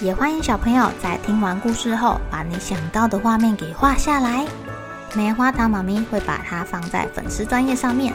[0.00, 4.46] 也欢迎小朋友在听完故事后，把你想到的画面给画下来。
[5.14, 8.12] 棉花糖妈咪会把它放在粉丝专页上面，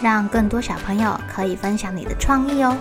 [0.00, 2.76] 让更多小朋友可以分享你的创意哦。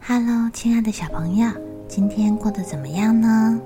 [0.00, 1.50] Hello，亲爱的小朋友，
[1.86, 3.60] 今天过得怎么样呢？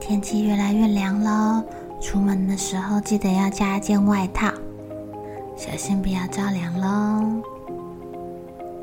[0.00, 1.64] 天气越来越凉了，
[2.00, 4.52] 出门的时候记得要加一件外套。
[5.60, 7.42] 小心不要着凉喽！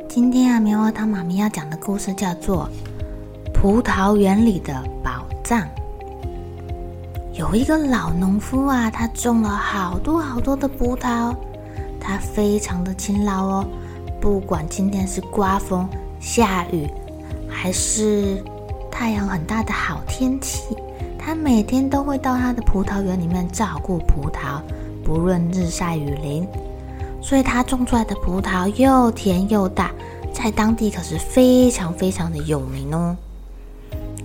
[0.08, 2.70] 今天啊，棉花糖妈咪要讲的故事叫做
[3.52, 5.60] 《葡萄园里的宝藏》。
[7.34, 11.36] 有一个老农夫啊，他种了好多好多的葡萄，
[12.00, 13.66] 他非常的勤劳哦。
[14.22, 16.88] 不管今天是刮风、下雨，
[17.50, 18.40] 还是
[18.92, 20.78] 太阳很大的好天气，
[21.18, 24.62] 他每天都会到他的葡萄园里面照顾葡萄，
[25.08, 26.46] 不论日晒雨淋。
[27.22, 29.92] 所以他种出来的葡萄又甜又大，
[30.34, 33.16] 在当地可是非常非常的有名哦。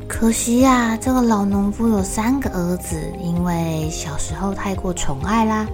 [0.06, 5.66] 可惜呀，这个老农夫有三个儿子，因为小时候太过宠爱啦，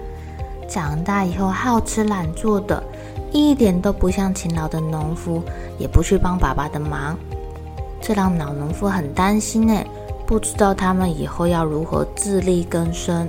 [0.69, 2.83] 长大以后好吃懒做的，
[3.33, 5.43] 一点都不像勤劳的农夫，
[5.77, 7.19] 也不去帮爸爸的忙，
[8.01, 9.75] 这让老农夫很担心呢，
[10.25, 13.29] 不知道他们以后要如何自力更生。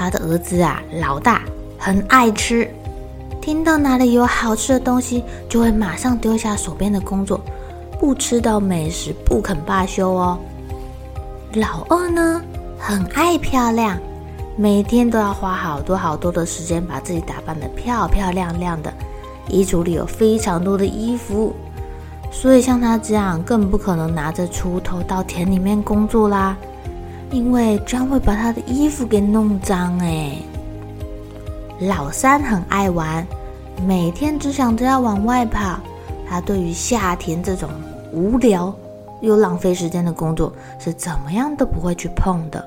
[0.00, 1.42] 他的儿子啊，老大。
[1.76, 2.66] 很爱吃，
[3.42, 7.38] 听到哪里有好吃的东西，就会马上丢下手边的工作，
[7.98, 10.38] 不吃到美食不肯罢休哦。
[11.52, 12.40] 老二呢，
[12.78, 13.98] 很爱漂亮，
[14.56, 18.90] 每天都要花好多好多的时间把自己打扮得漂漂亮亮的，
[19.48, 21.54] 衣橱里有非常多的衣服，
[22.30, 26.56] 所以像他这样更不可能拿着锄头到田里面工作啦，
[27.30, 30.32] 因为这样会把他的衣服给弄脏哎。
[31.80, 33.26] 老三很爱玩，
[33.86, 35.78] 每天只想着要往外跑。
[36.28, 37.68] 他对于夏天这种
[38.12, 38.72] 无聊
[39.20, 42.64] 又浪费时间的工作，是怎么样都不会去碰的。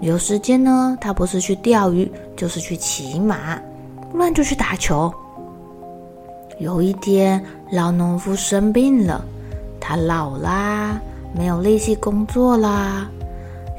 [0.00, 3.58] 有时间呢，他不是去钓鱼，就是去骑马，
[4.10, 5.12] 不然就去打球。
[6.58, 9.24] 有一天，老农夫生病了，
[9.78, 11.00] 他老啦，
[11.34, 13.08] 没有力气工作啦。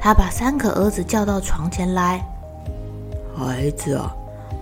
[0.00, 2.24] 他把三个儿子叫到床前来，
[3.36, 4.14] 孩子啊。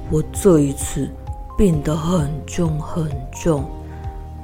[0.09, 1.11] 我这一次
[1.59, 3.65] 病得很重很重，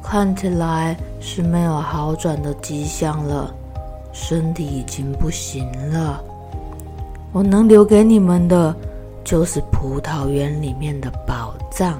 [0.02, 3.54] 看起来是没有好转的迹象了，
[4.12, 6.20] 身体已经不行了。
[7.30, 8.74] 我能留给你们的，
[9.22, 11.96] 就是葡萄园里面的宝藏。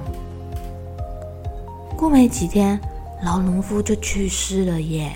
[1.96, 2.78] 过没几天，
[3.24, 5.12] 老农夫就去世了耶。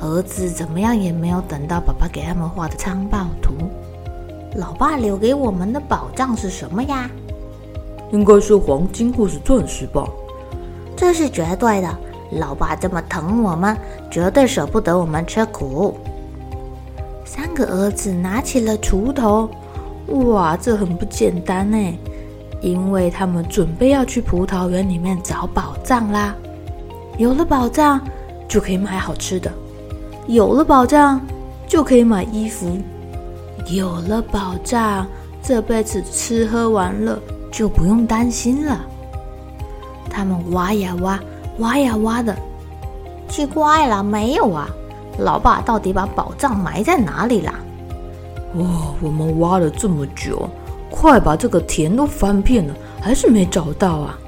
[0.00, 3.54] 儿子怎么样也没有等到爸爸给他们画的藏宝图。
[4.56, 7.10] 老爸留给我们的宝藏是什么呀？
[8.12, 10.08] 应该是黄金或是钻石吧，
[10.96, 11.98] 这是绝对的。
[12.32, 13.76] 老爸这么疼我们，
[14.10, 15.96] 绝对舍不得我们吃苦。
[17.24, 19.50] 三个儿子拿起了锄头，
[20.08, 21.98] 哇，这很不简单呢，
[22.60, 26.34] 因为他们准备要去葡萄园里面找宝藏啦。
[27.18, 28.00] 有了宝藏，
[28.48, 29.50] 就可以买好吃的；
[30.26, 31.20] 有了宝藏，
[31.66, 32.66] 就可以买衣服；
[33.68, 35.06] 有了宝藏，
[35.42, 37.18] 这辈子吃喝玩乐。
[37.52, 38.84] 就不用担心了。
[40.10, 41.18] 他们挖呀挖，
[41.58, 42.36] 挖呀挖的，
[43.28, 44.68] 奇怪了，没有啊！
[45.18, 47.54] 老爸到底把宝藏埋在哪里啦？
[48.56, 50.46] 哇、哦，我们挖了这么久，
[50.90, 54.18] 快把这个田都翻遍了，还是没找到啊！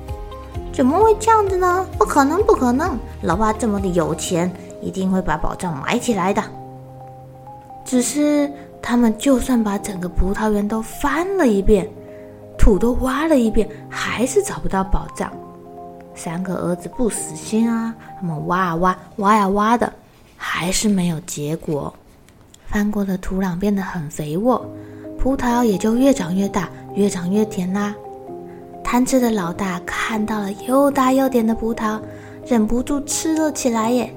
[0.73, 1.87] 怎么会这样子呢？
[1.99, 2.97] 不可能，不可能！
[3.21, 4.51] 老爸这么的有钱，
[4.81, 6.43] 一定会把宝藏埋起来的。
[7.85, 8.51] 只是
[8.83, 11.89] 他们就算把整个葡萄园都翻了一遍。
[12.59, 15.33] 土都挖了一遍，还是找不到宝藏。
[16.15, 19.91] 三个儿子不死心啊，他们挖啊挖，挖呀挖的，
[20.37, 21.95] 还是没有结果。
[22.67, 24.61] 翻过的土壤变得很肥沃，
[25.19, 27.95] 葡萄也就越长越大，越长越甜啦。
[28.83, 31.99] 贪吃的老大看到了又大又甜的葡萄，
[32.45, 34.13] 忍不住吃了起来耶！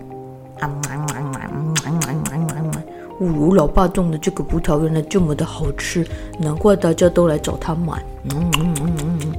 [0.68, 2.84] 买买买买买买买
[3.20, 6.06] 我老爸种的这个葡萄原来这么的好吃
[6.40, 9.34] 难怪大家都来找他买嗯嗯嗯嗯嗯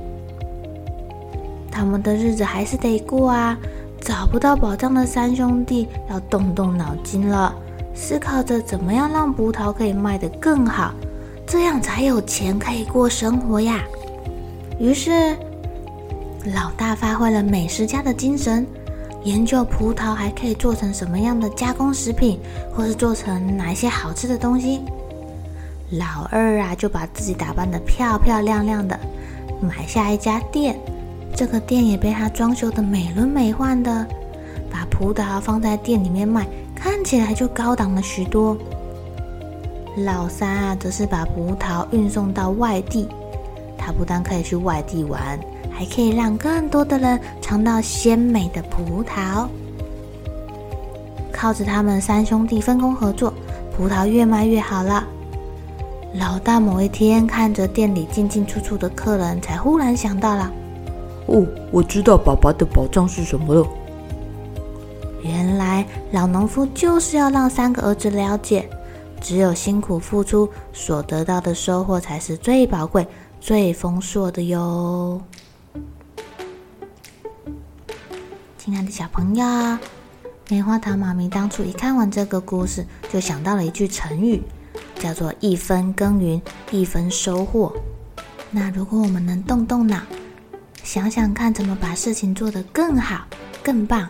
[1.71, 3.59] 他们的日子还是得过啊
[4.01, 7.55] 找不到宝藏的三兄弟要动动脑筋了
[7.95, 10.93] 思考着怎么样让葡萄可以卖得更好
[11.47, 13.83] 这样才有钱可以过生活呀
[14.79, 15.37] 于是
[16.55, 18.67] 老大发挥了美食家的精神
[19.25, 22.41] 研究葡萄还可以做成什么样的加工食品，
[22.75, 24.83] 或是做成哪一些好吃的东西。
[25.91, 28.99] 老二啊，就把自己打扮得漂漂亮亮的，
[29.61, 30.79] 买下一家店。
[31.37, 34.07] 这个店也被他装修的美轮美奂的，
[34.71, 38.57] 把葡萄放在店里面卖，看起来就高档了许多。
[39.99, 43.09] 老三啊，则是把葡萄运送到外地，
[43.79, 45.39] 他不但可以去外地玩。
[45.75, 49.49] 还可以让更多的人尝到鲜美的葡萄。
[51.33, 53.33] 靠着他们三兄弟分工合作，
[53.77, 55.05] 葡萄越卖越好了。
[56.15, 60.53] 老大某一天看着店里进进出出的客人，才忽然想到了：
[61.27, 63.67] 哦，我知道爸爸的宝藏是什么了。
[65.23, 68.69] 原来老农夫就是要让三个儿子了解，
[69.21, 73.07] 只有辛苦付出所得到的收获才是最宝贵、
[73.41, 75.21] 最丰硕的哟。
[78.65, 79.45] 亲爱的小朋友，
[80.49, 84.41] 棉花糖妈咪当初一看完这个故事，就想到了一句成语，
[85.01, 87.75] 叫做“一分耕耘一分收获”。
[88.53, 89.99] 那如果我们能动动脑，
[90.85, 93.27] 想想看怎么把事情做得更好、
[93.65, 94.09] 更棒，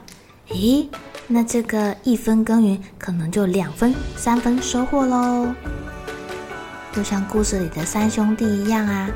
[0.48, 0.86] 咦，
[1.26, 5.50] 那这个一分耕耘可能就两分、三分收获喽。
[6.92, 9.08] 就像故事里的三兄弟一样啊，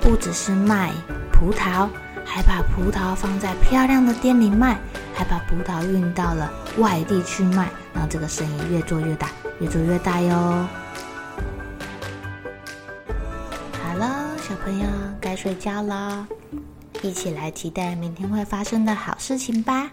[0.00, 0.92] 不只是卖
[1.32, 1.88] 葡萄。
[2.24, 4.78] 还把葡萄放在漂亮的店里卖，
[5.14, 9.28] 还把葡萄运到了外地去卖，让这个生意越做越大，
[9.60, 10.66] 越做越大哟。
[13.82, 14.86] 好了，小朋友
[15.20, 16.26] 该睡觉了，
[17.02, 19.90] 一起来期待明天会发生的好事情吧。